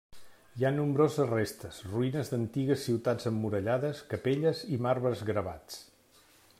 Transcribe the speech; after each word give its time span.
Hi 0.59 0.63
ha 0.67 0.69
nombroses 0.77 1.27
restes, 1.33 1.77
ruïnes 1.91 2.31
d'antigues 2.33 2.87
ciutats 2.87 3.29
emmurallades, 3.33 4.01
capelles, 4.15 4.67
i 4.77 4.81
marbres 4.87 5.23
gravats. 5.33 5.79